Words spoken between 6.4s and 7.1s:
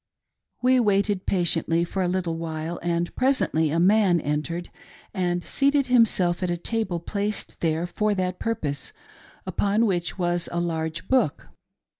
at a table